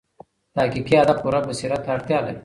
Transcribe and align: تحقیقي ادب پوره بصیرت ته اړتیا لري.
تحقیقي 0.55 0.95
ادب 1.03 1.17
پوره 1.23 1.39
بصیرت 1.49 1.81
ته 1.85 1.89
اړتیا 1.95 2.17
لري. 2.25 2.39